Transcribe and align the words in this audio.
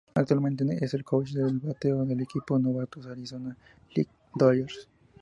Actualmente 0.15 0.65
es 0.83 0.95
el 0.95 1.03
coach 1.03 1.29
de 1.33 1.43
bateo 1.63 2.03
del 2.05 2.21
equipo 2.21 2.57
de 2.57 2.63
novatos 2.63 3.05
"Arizona 3.05 3.55
League 3.93 4.09
Dodgers". 4.33 4.89